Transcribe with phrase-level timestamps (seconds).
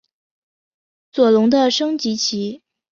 [1.11, 2.63] 左龙的升级棋。